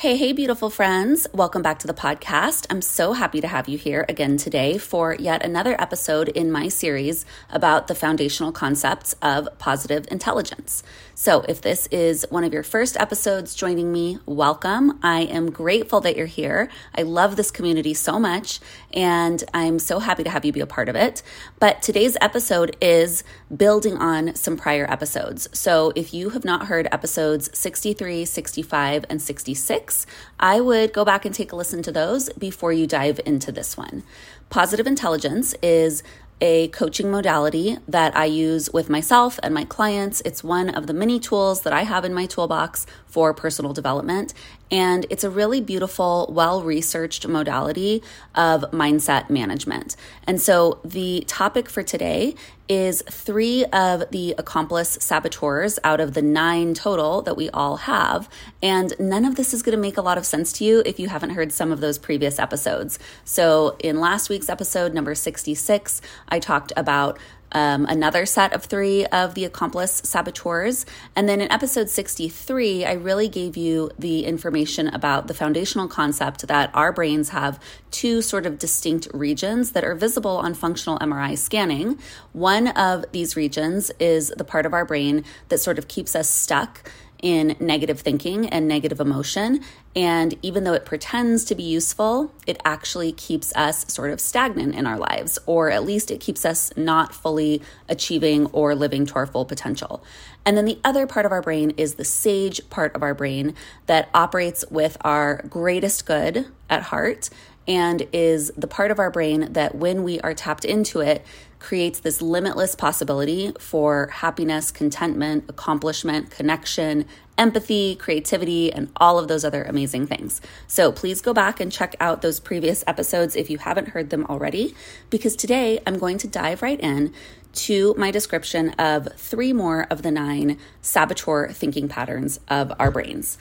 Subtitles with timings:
[0.00, 1.26] Hey, hey, beautiful friends.
[1.34, 2.66] Welcome back to the podcast.
[2.70, 6.68] I'm so happy to have you here again today for yet another episode in my
[6.68, 10.82] series about the foundational concepts of positive intelligence.
[11.14, 14.98] So, if this is one of your first episodes joining me, welcome.
[15.02, 16.70] I am grateful that you're here.
[16.96, 18.58] I love this community so much,
[18.94, 21.22] and I'm so happy to have you be a part of it.
[21.58, 23.22] But today's episode is
[23.54, 25.46] building on some prior episodes.
[25.52, 29.89] So, if you have not heard episodes 63, 65, and 66,
[30.38, 33.76] I would go back and take a listen to those before you dive into this
[33.76, 34.02] one.
[34.48, 36.02] Positive intelligence is
[36.40, 40.22] a coaching modality that I use with myself and my clients.
[40.24, 44.32] It's one of the many tools that I have in my toolbox for personal development.
[44.70, 48.02] And it's a really beautiful, well researched modality
[48.34, 49.96] of mindset management.
[50.24, 52.36] And so the topic for today
[52.68, 58.28] is three of the accomplice saboteurs out of the nine total that we all have.
[58.62, 61.00] And none of this is going to make a lot of sense to you if
[61.00, 63.00] you haven't heard some of those previous episodes.
[63.24, 67.18] So in last week's episode, number 66, I talked about
[67.52, 70.86] um, another set of three of the accomplice saboteurs.
[71.16, 76.46] And then in episode 63, I really gave you the information about the foundational concept
[76.48, 81.36] that our brains have two sort of distinct regions that are visible on functional MRI
[81.36, 81.98] scanning.
[82.32, 86.30] One of these regions is the part of our brain that sort of keeps us
[86.30, 86.90] stuck
[87.22, 89.60] in negative thinking and negative emotion.
[89.94, 94.74] And even though it pretends to be useful, it actually keeps us sort of stagnant
[94.74, 99.14] in our lives, or at least it keeps us not fully achieving or living to
[99.16, 100.02] our full potential.
[100.44, 103.54] And then the other part of our brain is the sage part of our brain
[103.86, 107.30] that operates with our greatest good at heart
[107.68, 111.24] and is the part of our brain that when we are tapped into it,
[111.60, 117.04] creates this limitless possibility for happiness, contentment, accomplishment, connection,
[117.38, 120.40] empathy, creativity, and all of those other amazing things.
[120.66, 124.26] So please go back and check out those previous episodes if you haven't heard them
[124.26, 124.74] already,
[125.10, 127.12] because today I'm going to dive right in
[127.52, 133.38] to my description of three more of the nine saboteur thinking patterns of our brains.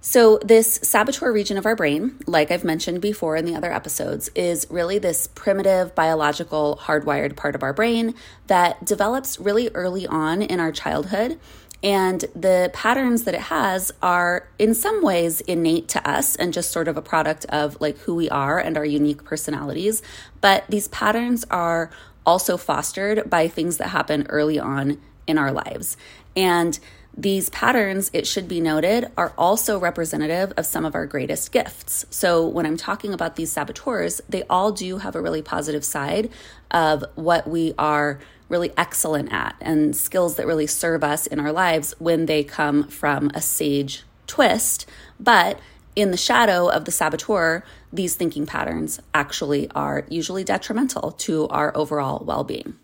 [0.00, 4.30] So, this saboteur region of our brain, like I've mentioned before in the other episodes,
[4.36, 8.14] is really this primitive biological hardwired part of our brain
[8.46, 11.40] that develops really early on in our childhood.
[11.82, 16.70] And the patterns that it has are in some ways innate to us and just
[16.70, 20.02] sort of a product of like who we are and our unique personalities.
[20.40, 21.90] But these patterns are
[22.24, 25.96] also fostered by things that happen early on in our lives.
[26.34, 26.78] And
[27.16, 32.04] these patterns, it should be noted, are also representative of some of our greatest gifts.
[32.10, 36.30] So, when I'm talking about these saboteurs, they all do have a really positive side
[36.70, 41.52] of what we are really excellent at and skills that really serve us in our
[41.52, 44.86] lives when they come from a sage twist.
[45.18, 45.58] But
[45.96, 51.74] in the shadow of the saboteur, these thinking patterns actually are usually detrimental to our
[51.74, 52.76] overall well being.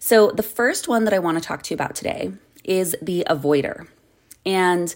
[0.00, 2.32] So, the first one that I want to talk to you about today
[2.68, 3.88] is the avoider.
[4.46, 4.94] And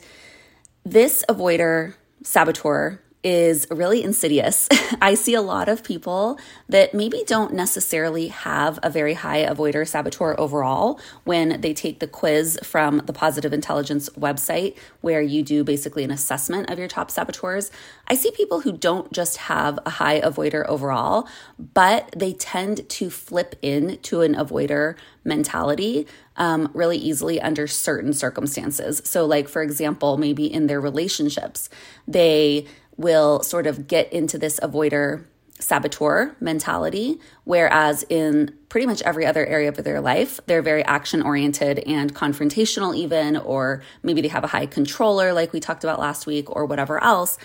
[0.84, 4.68] this avoider saboteur is really insidious.
[5.00, 6.38] I see a lot of people
[6.68, 12.06] that maybe don't necessarily have a very high avoider saboteur overall when they take the
[12.06, 17.10] quiz from the Positive Intelligence website, where you do basically an assessment of your top
[17.10, 17.70] saboteurs.
[18.08, 21.28] I see people who don't just have a high avoider overall,
[21.74, 26.06] but they tend to flip into an avoider mentality
[26.36, 29.02] um, really easily under certain circumstances.
[29.04, 31.68] So, like, for example, maybe in their relationships,
[32.08, 32.66] they
[32.96, 35.24] will sort of get into this avoider
[35.58, 41.22] saboteur mentality, whereas in pretty much every other area of their life, they're very action
[41.22, 46.00] oriented and confrontational, even, or maybe they have a high controller, like we talked about
[46.00, 47.38] last week, or whatever else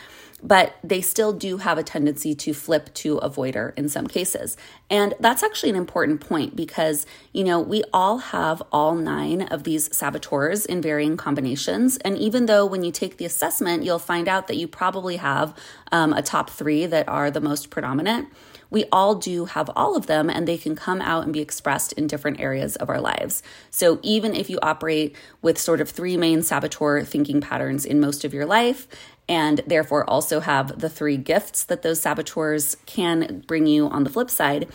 [0.44, 4.56] but they still do have a tendency to flip to avoider in some cases.
[4.90, 9.64] And that's actually an important point because, you know, we all have all nine of
[9.64, 11.98] these saboteurs in varying combinations.
[11.98, 15.58] And even though when you take the assessment, you'll find out that you probably have
[15.92, 18.30] um, a top three that are the most predominant
[18.70, 21.94] we all do have all of them and they can come out and be expressed
[21.94, 23.44] in different areas of our lives.
[23.70, 28.26] So even if you operate with sort of three main saboteur thinking patterns in most
[28.26, 28.88] of your life,
[29.30, 34.10] and therefore also have the three gifts that those saboteurs can bring you on the
[34.10, 34.70] flip side,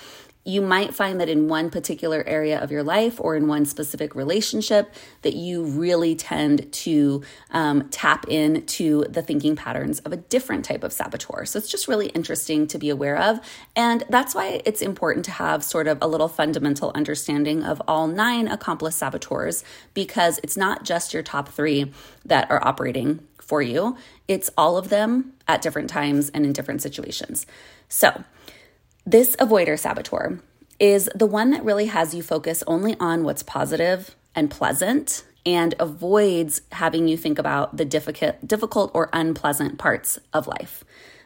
[0.45, 4.15] you might find that in one particular area of your life or in one specific
[4.15, 4.93] relationship
[5.23, 10.83] that you really tend to um, tap into the thinking patterns of a different type
[10.83, 13.39] of saboteur so it's just really interesting to be aware of
[13.77, 18.07] and that's why it's important to have sort of a little fundamental understanding of all
[18.07, 21.93] nine accomplice saboteurs because it's not just your top three
[22.25, 23.97] that are operating for you.
[24.29, 27.47] It's all of them at different times and in different situations.
[27.89, 28.25] So,
[29.05, 30.39] this avoider saboteur
[30.79, 35.75] is the one that really has you focus only on what's positive and pleasant and
[35.81, 40.85] avoids having you think about the difficult, difficult or unpleasant parts of life.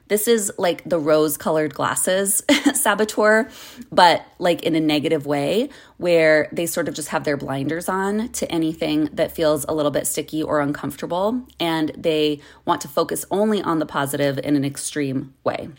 [0.09, 2.43] This is like the rose colored glasses
[2.75, 3.51] saboteur,
[3.91, 8.29] but like in a negative way, where they sort of just have their blinders on
[8.31, 11.43] to anything that feels a little bit sticky or uncomfortable.
[11.59, 15.71] And they want to focus only on the positive in an extreme way.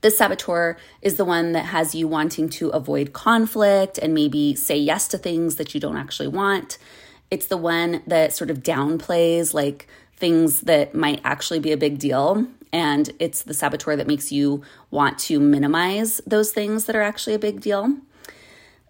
[0.00, 4.76] This saboteur is the one that has you wanting to avoid conflict and maybe say
[4.76, 6.78] yes to things that you don't actually want.
[7.30, 11.98] It's the one that sort of downplays like things that might actually be a big
[11.98, 12.46] deal.
[12.72, 17.34] And it's the saboteur that makes you want to minimize those things that are actually
[17.34, 17.96] a big deal.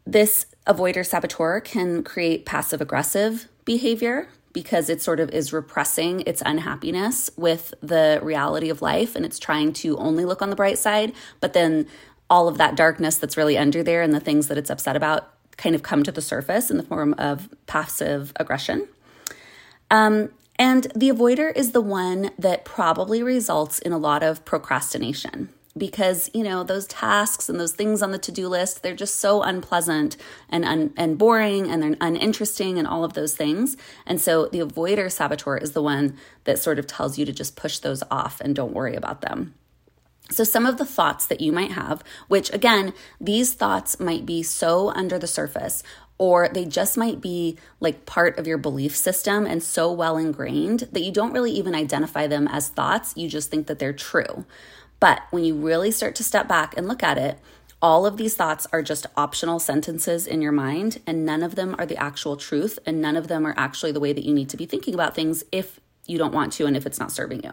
[0.07, 6.43] This avoider saboteur can create passive aggressive behavior because it sort of is repressing its
[6.47, 10.79] unhappiness with the reality of life and it's trying to only look on the bright
[10.79, 11.13] side.
[11.41, 11.87] But then
[12.31, 15.29] all of that darkness that's really under there and the things that it's upset about
[15.59, 18.89] kind of come to the surface in the form of passive aggression.
[19.91, 25.51] Um, and the avoider is the one that probably results in a lot of procrastination
[25.77, 29.43] because, you know, those tasks and those things on the to-do list, they're just so
[29.43, 30.17] unpleasant
[30.49, 33.77] and un- and boring and they're uninteresting and all of those things.
[34.07, 37.57] And so the avoider saboteur is the one that sort of tells you to just
[37.57, 39.55] push those off and don't worry about them.
[40.31, 44.43] So, some of the thoughts that you might have, which again, these thoughts might be
[44.43, 45.85] so under the surface,
[46.19, 50.89] or they just might be like part of your belief system and so well ingrained
[50.93, 53.13] that you don't really even identify them as thoughts.
[53.17, 54.47] You just think that they're true.
[55.01, 57.39] But when you really start to step back and look at it,
[57.83, 61.77] all of these thoughts are just optional sentences in your mind, and none of them
[61.79, 64.49] are the actual truth, and none of them are actually the way that you need
[64.49, 67.45] to be thinking about things if you don't want to and if it's not serving
[67.45, 67.53] you.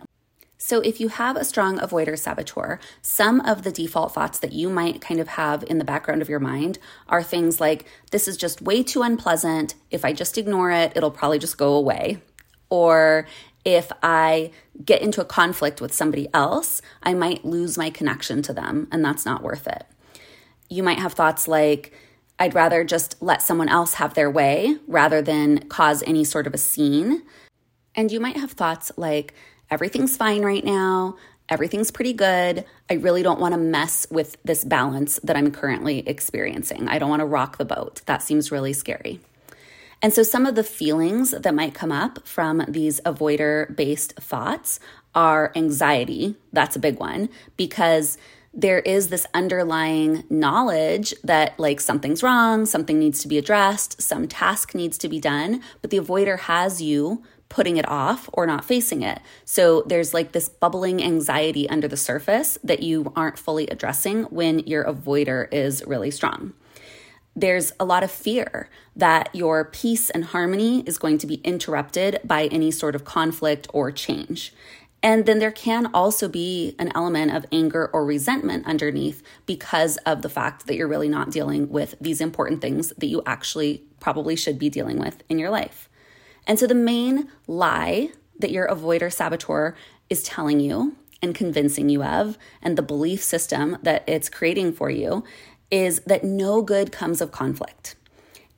[0.57, 4.69] So, if you have a strong avoider saboteur, some of the default thoughts that you
[4.69, 6.79] might kind of have in the background of your mind
[7.09, 9.75] are things like, this is just way too unpleasant.
[9.91, 12.21] If I just ignore it, it'll probably just go away.
[12.69, 13.27] Or
[13.65, 14.51] if I
[14.83, 19.03] get into a conflict with somebody else, I might lose my connection to them, and
[19.03, 19.85] that's not worth it.
[20.69, 21.93] You might have thoughts like,
[22.39, 26.53] I'd rather just let someone else have their way rather than cause any sort of
[26.53, 27.23] a scene.
[27.95, 29.33] And you might have thoughts like,
[29.69, 31.17] everything's fine right now.
[31.47, 32.65] Everything's pretty good.
[32.89, 36.87] I really don't want to mess with this balance that I'm currently experiencing.
[36.87, 38.01] I don't want to rock the boat.
[38.07, 39.19] That seems really scary.
[40.03, 44.81] And so, some of the feelings that might come up from these avoider based thoughts
[45.15, 46.35] are anxiety.
[46.51, 48.17] That's a big one because
[48.53, 54.27] there is this underlying knowledge that like something's wrong, something needs to be addressed, some
[54.27, 58.65] task needs to be done, but the avoider has you putting it off or not
[58.65, 59.21] facing it.
[59.45, 64.59] So there's like this bubbling anxiety under the surface that you aren't fully addressing when
[64.59, 66.53] your avoider is really strong.
[67.35, 72.19] There's a lot of fear that your peace and harmony is going to be interrupted
[72.23, 74.53] by any sort of conflict or change.
[75.01, 80.21] And then there can also be an element of anger or resentment underneath because of
[80.21, 84.37] the fact that you're really not dealing with these important things that you actually probably
[84.37, 85.89] should be dealing with in your life.
[86.47, 88.09] And so the main lie
[88.39, 89.75] that your avoider saboteur
[90.09, 94.89] is telling you and convincing you of, and the belief system that it's creating for
[94.89, 95.23] you,
[95.71, 97.95] is that no good comes of conflict.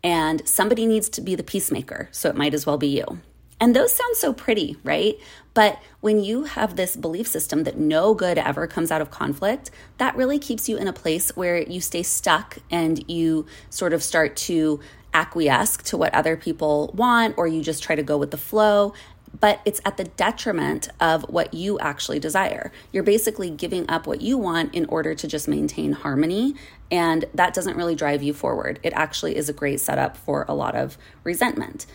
[0.03, 3.19] And somebody needs to be the peacemaker, so it might as well be you.
[3.59, 5.15] And those sound so pretty, right?
[5.53, 9.71] But when you have this belief system that no good ever comes out of conflict,
[9.97, 14.03] that really keeps you in a place where you stay stuck and you sort of
[14.03, 14.81] start to
[15.13, 18.93] acquiesce to what other people want or you just try to go with the flow
[19.39, 22.71] but it's at the detriment of what you actually desire.
[22.91, 26.55] You're basically giving up what you want in order to just maintain harmony,
[26.89, 28.79] and that doesn't really drive you forward.
[28.83, 31.85] It actually is a great setup for a lot of resentment.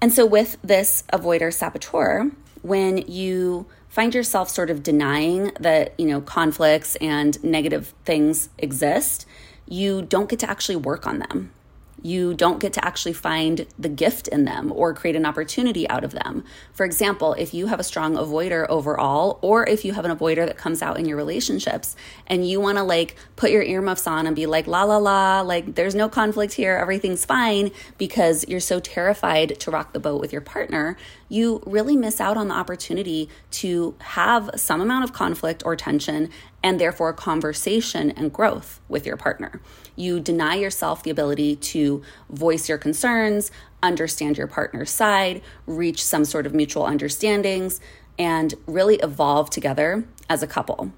[0.00, 2.30] And so, with this avoider saboteur,
[2.62, 9.26] when you find yourself sort of denying that, you know, conflicts and negative things exist,
[9.66, 11.52] you don't get to actually work on them
[12.02, 16.04] you don't get to actually find the gift in them or create an opportunity out
[16.04, 16.44] of them.
[16.72, 20.46] For example, if you have a strong avoider overall, or if you have an avoider
[20.46, 24.26] that comes out in your relationships and you want to like put your earmuffs on
[24.26, 28.60] and be like, la la la, like there's no conflict here, everything's fine, because you're
[28.60, 30.96] so terrified to rock the boat with your partner,
[31.28, 36.30] you really miss out on the opportunity to have some amount of conflict or tension
[36.62, 39.60] and therefore conversation and growth with your partner.
[39.96, 43.50] You deny yourself the ability to voice your concerns,
[43.82, 47.80] understand your partner's side, reach some sort of mutual understandings,
[48.18, 50.92] and really evolve together as a couple.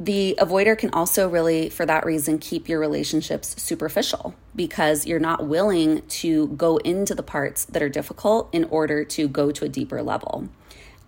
[0.00, 5.46] The avoider can also really, for that reason, keep your relationships superficial because you're not
[5.46, 9.68] willing to go into the parts that are difficult in order to go to a
[9.68, 10.48] deeper level.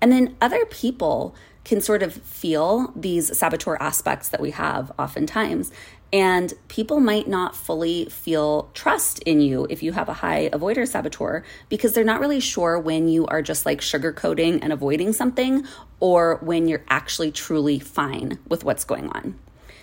[0.01, 5.71] And then other people can sort of feel these saboteur aspects that we have oftentimes.
[6.13, 10.87] And people might not fully feel trust in you if you have a high avoider
[10.87, 15.65] saboteur because they're not really sure when you are just like sugarcoating and avoiding something
[16.01, 19.39] or when you're actually truly fine with what's going on.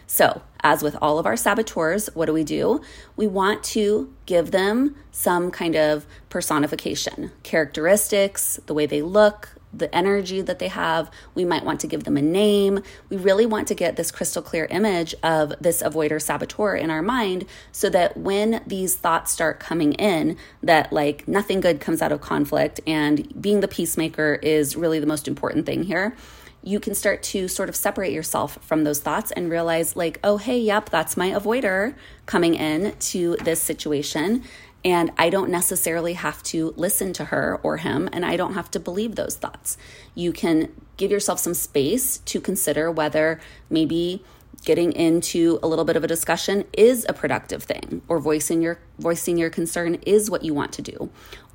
[0.08, 2.82] So, as with all of our saboteurs, what do we do?
[3.18, 9.94] We want to give them some kind of personification, characteristics, the way they look, the
[9.96, 11.12] energy that they have.
[11.36, 12.82] We might want to give them a name.
[13.10, 17.02] We really want to get this crystal clear image of this avoider saboteur in our
[17.02, 22.12] mind so that when these thoughts start coming in, that like nothing good comes out
[22.12, 26.16] of conflict and being the peacemaker is really the most important thing here
[26.68, 30.38] you can start to sort of separate yourself from those thoughts and realize, like, oh,
[30.38, 31.96] hey, yep, that's my avoider
[32.26, 34.44] coming in to this situation.
[34.88, 38.72] And I don't necessarily have to listen to her or him, and I don't have
[38.72, 39.78] to believe those thoughts.
[40.16, 44.24] You can give yourself some space to consider whether maybe
[44.64, 48.80] getting into a little bit of a discussion is a productive thing or voicing your
[48.98, 51.10] voicing your concern is what you want to do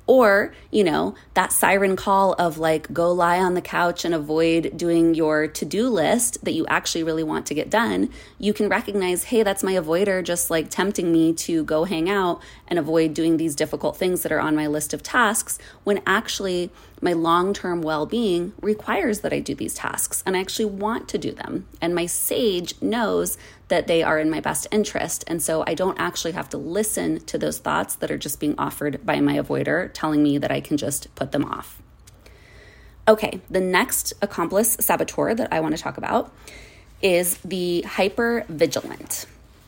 [0.05, 4.75] or, you know, that siren call of like, go lie on the couch and avoid
[4.75, 8.09] doing your to do list that you actually really want to get done.
[8.37, 12.41] You can recognize, hey, that's my avoider just like tempting me to go hang out
[12.67, 16.69] and avoid doing these difficult things that are on my list of tasks when actually
[17.03, 21.07] my long term well being requires that I do these tasks and I actually want
[21.09, 21.67] to do them.
[21.81, 25.23] And my sage knows that they are in my best interest.
[25.27, 28.55] And so I don't actually have to listen to those thoughts that are just being
[28.57, 31.81] offered by my avoider, telling me that I can just put them off.
[33.07, 36.33] Okay, the next accomplice saboteur that I want to talk about
[37.01, 39.25] is the hyper vigilant.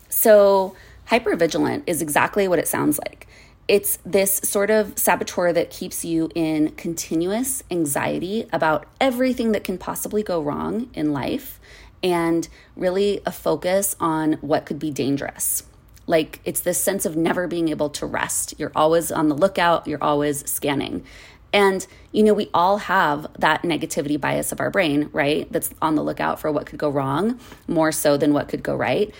[0.07, 0.75] So,
[1.07, 3.27] hyper vigilant is exactly what it sounds like.
[3.67, 9.77] It's this sort of saboteur that keeps you in continuous anxiety about everything that can
[9.77, 11.59] possibly go wrong in life
[12.03, 15.63] and really a focus on what could be dangerous.
[16.05, 18.53] Like it's this sense of never being able to rest.
[18.59, 21.03] You're always on the lookout, you're always scanning.
[21.51, 25.51] And, you know, we all have that negativity bias of our brain, right?
[25.51, 28.75] That's on the lookout for what could go wrong more so than what could go
[28.75, 29.15] right.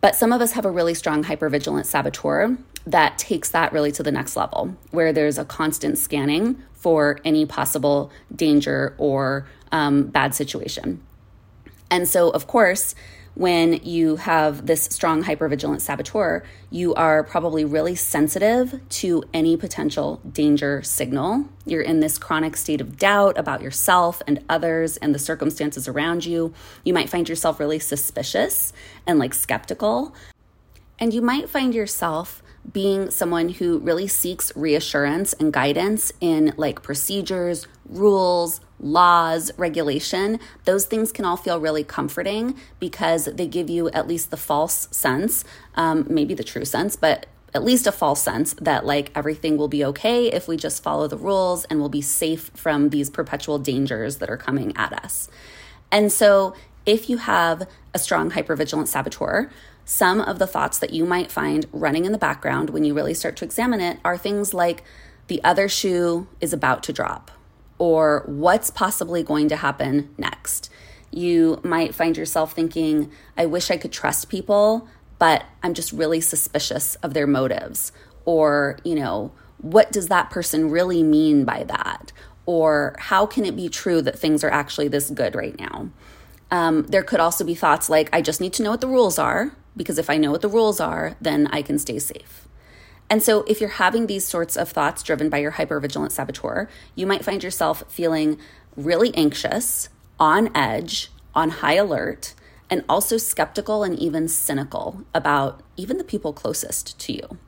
[0.00, 4.02] But some of us have a really strong hypervigilant saboteur that takes that really to
[4.02, 10.34] the next level, where there's a constant scanning for any possible danger or um, bad
[10.34, 11.02] situation.
[11.90, 12.94] And so, of course,
[13.34, 20.20] when you have this strong hypervigilant saboteur, you are probably really sensitive to any potential
[20.30, 21.46] danger signal.
[21.64, 26.26] You're in this chronic state of doubt about yourself and others and the circumstances around
[26.26, 26.52] you.
[26.84, 28.72] You might find yourself really suspicious
[29.06, 30.14] and like skeptical.
[30.98, 36.82] And you might find yourself being someone who really seeks reassurance and guidance in like
[36.82, 43.88] procedures, rules, laws, regulation, those things can all feel really comforting because they give you
[43.90, 45.44] at least the false sense,
[45.74, 49.68] um, maybe the true sense, but at least a false sense that like everything will
[49.68, 53.58] be okay if we just follow the rules and we'll be safe from these perpetual
[53.58, 55.28] dangers that are coming at us.
[55.90, 56.54] And so,
[56.86, 59.50] if you have a strong hypervigilant saboteur,
[59.84, 63.12] some of the thoughts that you might find running in the background when you really
[63.12, 64.82] start to examine it are things like
[65.26, 67.30] the other shoe is about to drop
[67.80, 70.70] or what's possibly going to happen next.
[71.10, 74.86] You might find yourself thinking, I wish I could trust people,
[75.18, 77.90] but I'm just really suspicious of their motives.
[78.26, 82.12] Or, you know, what does that person really mean by that?
[82.44, 85.88] Or how can it be true that things are actually this good right now?
[86.50, 89.18] Um, there could also be thoughts like, I just need to know what the rules
[89.18, 92.46] are, because if I know what the rules are, then I can stay safe.
[93.10, 97.08] And so, if you're having these sorts of thoughts driven by your hypervigilant saboteur, you
[97.08, 98.38] might find yourself feeling
[98.76, 99.88] really anxious,
[100.20, 102.34] on edge, on high alert,
[102.70, 107.38] and also skeptical and even cynical about even the people closest to you.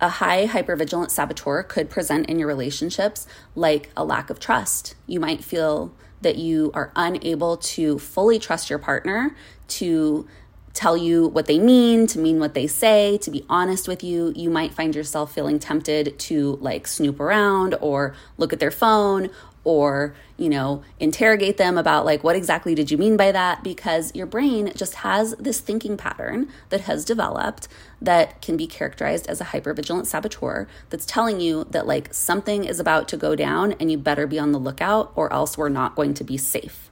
[0.00, 4.96] A high hypervigilant saboteur could present in your relationships like a lack of trust.
[5.06, 9.36] You might feel that you are unable to fully trust your partner
[9.68, 10.26] to
[10.74, 14.32] tell you what they mean, to mean what they say, to be honest with you,
[14.36, 19.30] you might find yourself feeling tempted to like snoop around or look at their phone
[19.62, 24.14] or, you know, interrogate them about like what exactly did you mean by that because
[24.14, 27.68] your brain just has this thinking pattern that has developed
[28.02, 32.78] that can be characterized as a hypervigilant saboteur that's telling you that like something is
[32.78, 35.94] about to go down and you better be on the lookout or else we're not
[35.94, 36.90] going to be safe.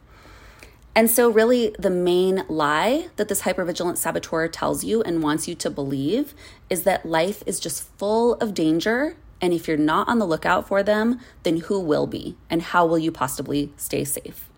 [0.95, 5.55] And so, really, the main lie that this hypervigilant saboteur tells you and wants you
[5.55, 6.35] to believe
[6.69, 9.17] is that life is just full of danger.
[9.41, 12.37] And if you're not on the lookout for them, then who will be?
[12.51, 14.51] And how will you possibly stay safe?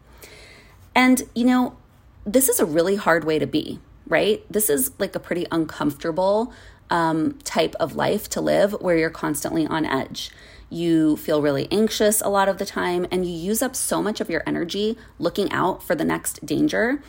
[0.95, 1.77] And, you know,
[2.25, 4.45] this is a really hard way to be, right?
[4.51, 6.53] This is like a pretty uncomfortable
[6.91, 10.31] um, type of life to live where you're constantly on edge
[10.71, 14.21] you feel really anxious a lot of the time, and you use up so much
[14.21, 17.01] of your energy looking out for the next danger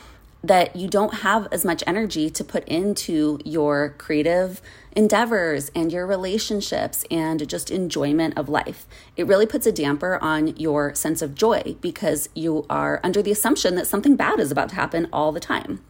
[0.43, 6.05] that you don't have as much energy to put into your creative endeavors and your
[6.05, 8.85] relationships and just enjoyment of life.
[9.17, 13.31] It really puts a damper on your sense of joy because you are under the
[13.31, 15.81] assumption that something bad is about to happen all the time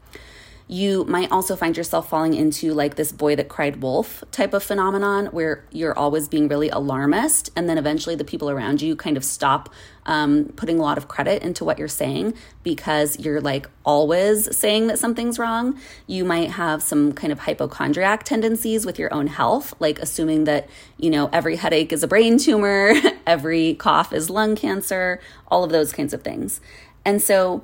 [0.68, 4.64] you might also find yourself falling into like this boy that cried wolf type of
[4.64, 9.16] phenomenon where you're always being really alarmist and then eventually the people around you kind
[9.16, 9.72] of stop
[10.08, 14.88] um, putting a lot of credit into what you're saying because you're like always saying
[14.88, 15.80] that something's wrong.
[16.08, 20.68] You might have some kind of hypochondriac tendencies with your own health like assuming that
[20.98, 22.94] you know every headache is a brain tumor
[23.28, 26.60] every cough is lung cancer all of those kinds of things.
[27.04, 27.64] And so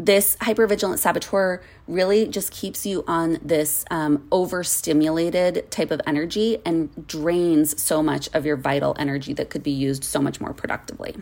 [0.00, 7.06] this hypervigilant saboteur really just keeps you on this um, overstimulated type of energy and
[7.06, 11.16] drains so much of your vital energy that could be used so much more productively.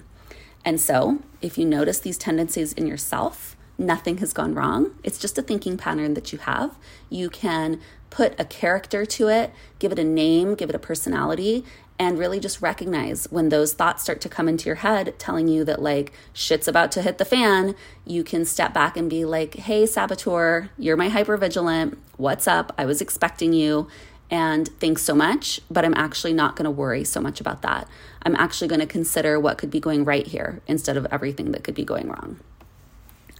[0.64, 4.94] And so, if you notice these tendencies in yourself, nothing has gone wrong.
[5.02, 6.78] It's just a thinking pattern that you have.
[7.10, 7.80] You can
[8.10, 11.64] put a character to it, give it a name, give it a personality,
[11.98, 15.64] and really just recognize when those thoughts start to come into your head telling you
[15.64, 17.74] that like shit's about to hit the fan
[18.04, 21.96] you can step back and be like hey saboteur you're my hypervigilant.
[22.16, 22.72] What's up?
[22.76, 23.88] I was expecting you
[24.30, 27.88] and thanks so much but i'm actually not going to worry so much about that.
[28.22, 31.64] I'm actually going to consider what could be going right here instead of everything that
[31.64, 32.38] could be going wrong.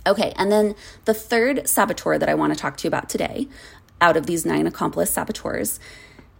[0.06, 0.74] Okay and then
[1.04, 3.46] the third saboteur that i want to talk to you about today
[4.00, 5.78] out of these nine accomplice saboteurs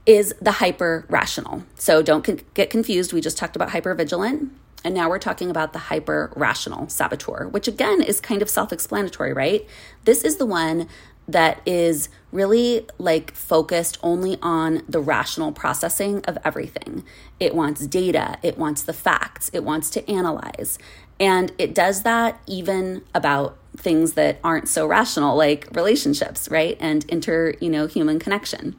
[0.07, 1.65] is the hyper rational.
[1.75, 3.13] So don't con- get confused.
[3.13, 4.53] We just talked about hyper vigilant.
[4.85, 8.73] And now we're talking about the hyper rational saboteur, which again is kind of self
[8.73, 9.67] explanatory, right?
[10.05, 10.89] This is the one
[11.27, 17.05] that is really like focused only on the rational processing of everything.
[17.39, 20.79] It wants data, it wants the facts, it wants to analyze.
[21.21, 26.77] And it does that even about things that aren't so rational like relationships, right?
[26.81, 28.77] And inter, you know, human connection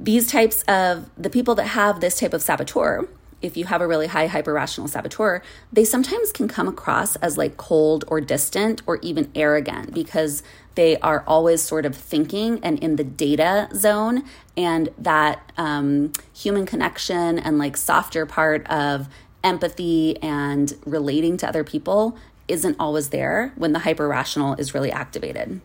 [0.00, 3.06] these types of the people that have this type of saboteur
[3.42, 7.38] if you have a really high hyper rational saboteur, they sometimes can come across as
[7.38, 10.42] like cold or distant or even arrogant because
[10.74, 14.24] they are always sort of thinking and in the data zone.
[14.56, 19.08] And that um, human connection and like softer part of
[19.42, 24.92] empathy and relating to other people isn't always there when the hyper rational is really
[24.92, 25.60] activated.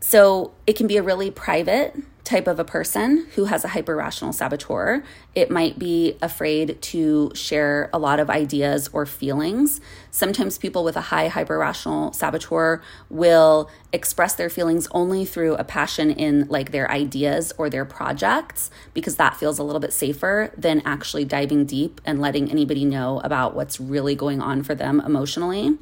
[0.00, 1.96] So it can be a really private
[2.28, 5.02] type of a person who has a hyper rational saboteur.
[5.34, 9.80] It might be afraid to share a lot of ideas or feelings.
[10.10, 15.64] Sometimes people with a high hyper rational saboteur will express their feelings only through a
[15.64, 20.52] passion in like their ideas or their projects because that feels a little bit safer
[20.54, 25.00] than actually diving deep and letting anybody know about what's really going on for them
[25.00, 25.78] emotionally.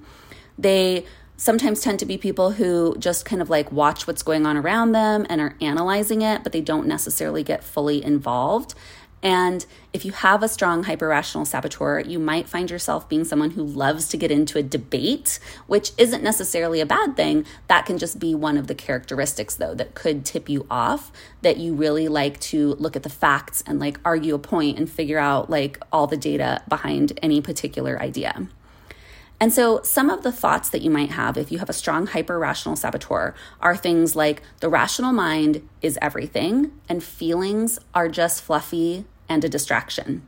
[0.56, 1.06] They
[1.36, 4.92] sometimes tend to be people who just kind of like watch what's going on around
[4.92, 8.74] them and are analyzing it, but they don't necessarily get fully involved.
[9.22, 13.64] And if you have a strong hyperrational saboteur, you might find yourself being someone who
[13.64, 17.44] loves to get into a debate, which isn't necessarily a bad thing.
[17.66, 21.10] That can just be one of the characteristics, though, that could tip you off
[21.42, 24.88] that you really like to look at the facts and like argue a point and
[24.88, 28.46] figure out like all the data behind any particular idea.
[29.38, 32.06] And so, some of the thoughts that you might have if you have a strong
[32.06, 38.42] hyper rational saboteur are things like the rational mind is everything, and feelings are just
[38.42, 40.26] fluffy and a distraction.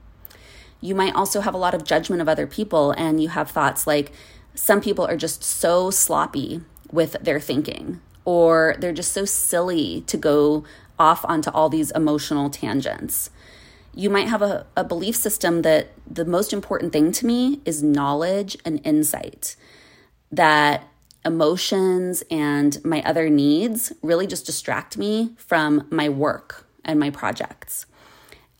[0.80, 3.86] You might also have a lot of judgment of other people, and you have thoughts
[3.86, 4.12] like
[4.54, 6.60] some people are just so sloppy
[6.92, 10.64] with their thinking, or they're just so silly to go
[10.98, 13.30] off onto all these emotional tangents
[13.98, 17.82] you might have a, a belief system that the most important thing to me is
[17.82, 19.56] knowledge and insight,
[20.30, 20.84] that
[21.24, 27.86] emotions and my other needs really just distract me from my work and my projects.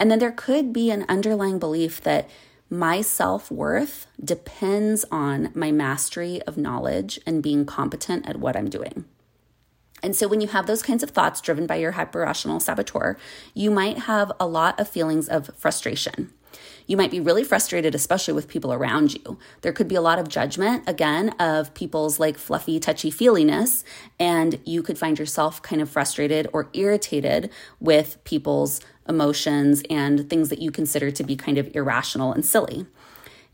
[0.01, 2.29] And then there could be an underlying belief that
[2.69, 8.69] my self worth depends on my mastery of knowledge and being competent at what I'm
[8.69, 9.05] doing.
[10.03, 13.17] And so, when you have those kinds of thoughts driven by your hyperrational saboteur,
[13.55, 16.33] you might have a lot of feelings of frustration.
[16.87, 19.39] You might be really frustrated, especially with people around you.
[19.61, 23.85] There could be a lot of judgment, again, of people's like fluffy, touchy feeliness,
[24.19, 30.49] and you could find yourself kind of frustrated or irritated with people's emotions and things
[30.49, 32.87] that you consider to be kind of irrational and silly.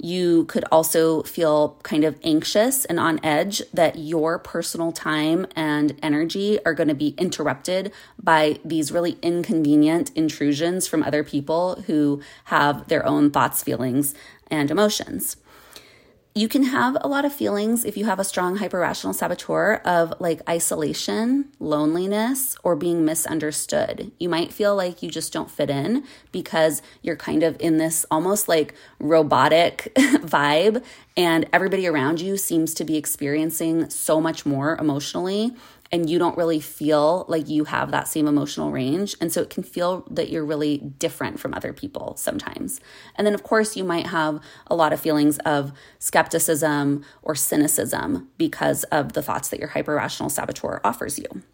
[0.04, 5.98] You could also feel kind of anxious and on edge that your personal time and
[6.02, 7.90] energy are going to be interrupted
[8.22, 14.14] by these really inconvenient intrusions from other people who have their own thoughts, feelings,
[14.50, 15.38] and emotions
[16.36, 20.12] you can have a lot of feelings if you have a strong hyperrational saboteur of
[20.18, 24.10] like isolation, loneliness, or being misunderstood.
[24.18, 28.04] You might feel like you just don't fit in because you're kind of in this
[28.10, 30.84] almost like robotic vibe,
[31.16, 35.54] and everybody around you seems to be experiencing so much more emotionally
[35.94, 39.14] and you don't really feel like you have that same emotional range.
[39.20, 42.80] And so it can feel that you're really different from other people sometimes.
[43.14, 48.28] And then, of course, you might have a lot of feelings of skepticism or cynicism
[48.38, 51.44] because of the thoughts that your hyperrational saboteur offers you.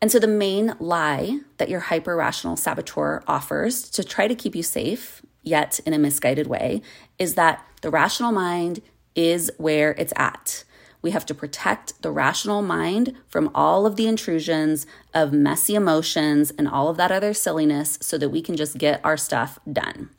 [0.00, 4.64] And so, the main lie that your hyperrational saboteur offers to try to keep you
[4.64, 6.82] safe, yet in a misguided way,
[7.16, 8.82] is that the rational mind
[9.14, 10.64] is where it's at.
[11.02, 16.52] We have to protect the rational mind from all of the intrusions of messy emotions
[16.56, 20.10] and all of that other silliness so that we can just get our stuff done.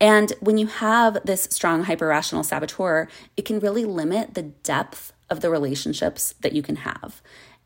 [0.00, 5.40] And when you have this strong hyperrational saboteur, it can really limit the depth of
[5.40, 7.20] the relationships that you can have.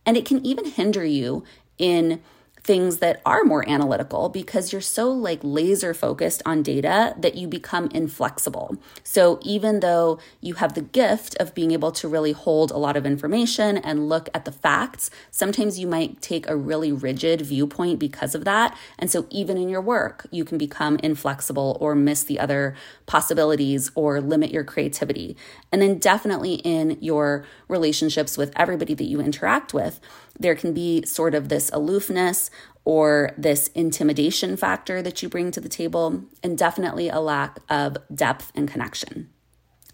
[0.07, 1.45] And it can even hinder you
[1.77, 2.23] in
[2.63, 7.49] things that are more analytical because you're so like laser focused on data that you
[7.49, 8.77] become inflexible.
[9.03, 12.97] So even though you have the gift of being able to really hold a lot
[12.97, 17.99] of information and look at the facts, sometimes you might take a really rigid viewpoint
[17.99, 18.77] because of that.
[18.99, 22.75] And so even in your work, you can become inflexible or miss the other
[23.07, 25.37] possibilities or limit your creativity.
[25.73, 30.01] And then definitely in your relationships with everybody that you interact with,
[30.39, 32.51] there can be sort of this aloofness
[32.85, 37.97] or this intimidation factor that you bring to the table, and definitely a lack of
[38.15, 39.29] depth and connection.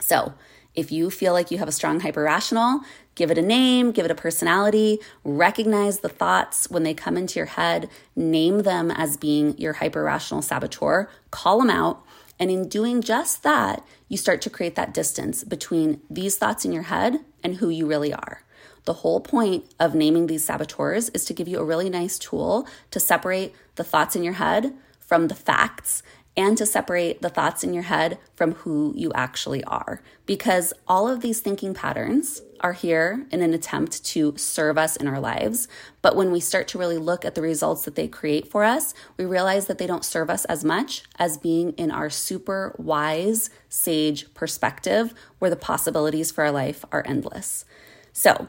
[0.01, 0.35] So,
[0.75, 2.81] if you feel like you have a strong hyperrational,
[3.14, 7.38] give it a name, give it a personality, recognize the thoughts when they come into
[7.38, 12.05] your head, name them as being your hyperrational saboteur, call them out.
[12.38, 16.72] And in doing just that, you start to create that distance between these thoughts in
[16.72, 18.42] your head and who you really are.
[18.87, 22.66] The whole point of naming these saboteurs is to give you a really nice tool
[22.92, 26.03] to separate the thoughts in your head from the facts
[26.37, 30.03] and to separate the thoughts in your head from who you actually are.
[30.25, 35.09] Because all of these thinking patterns are here in an attempt to serve us in
[35.09, 35.66] our lives.
[36.03, 38.94] But when we start to really look at the results that they create for us,
[39.16, 43.51] we realize that they don't serve us as much as being in our super wise,
[43.68, 47.64] sage perspective where the possibilities for our life are endless.
[48.12, 48.49] So,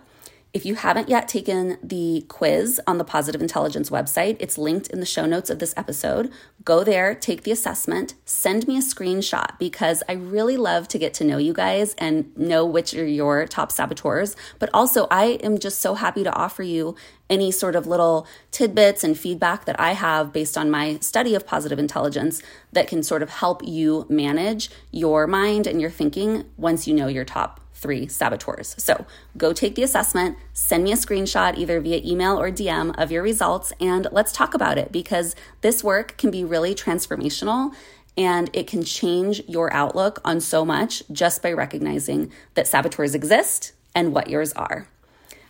[0.54, 5.00] if you haven't yet taken the quiz on the Positive Intelligence website, it's linked in
[5.00, 6.32] the show notes of this episode.
[6.64, 11.14] Go there, take the assessment, send me a screenshot because I really love to get
[11.16, 14.36] to know you guys and know which are your top saboteurs.
[14.58, 16.96] But also, I am just so happy to offer you
[17.30, 21.46] any sort of little tidbits and feedback that I have based on my study of
[21.46, 26.88] positive intelligence that can sort of help you manage your mind and your thinking once
[26.88, 28.76] you know your top three saboteurs.
[28.78, 29.06] So
[29.38, 33.24] go take the assessment, send me a screenshot either via email or DM of your
[33.24, 37.74] results, and let's talk about it because this work can be really transformational
[38.18, 43.74] and it can change your outlook on so much just by recognizing that saboteurs exist
[43.94, 44.88] and what yours are.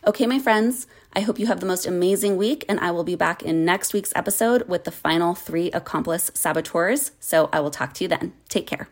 [0.05, 3.15] Okay, my friends, I hope you have the most amazing week, and I will be
[3.15, 7.11] back in next week's episode with the final three accomplice saboteurs.
[7.19, 8.33] So I will talk to you then.
[8.47, 8.89] Take care.